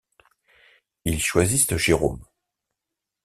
[1.05, 2.25] Ils choisissent Jérôme.